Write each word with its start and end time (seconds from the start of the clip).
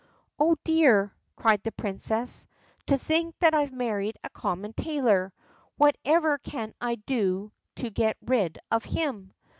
"Oh, 0.39 0.55
dear," 0.63 1.13
cried 1.35 1.61
the 1.61 1.71
princess, 1.71 2.47
"to 2.87 2.97
think 2.97 3.37
that 3.37 3.53
I've 3.53 3.71
married 3.71 4.17
a 4.23 4.31
common 4.31 4.73
tailor! 4.73 5.31
Whatever 5.77 6.39
can 6.39 6.73
I 6.81 6.95
do 6.95 7.51
to 7.75 7.91
get 7.91 8.17
rid 8.25 8.57
of 8.71 8.83
him?" 8.83 9.31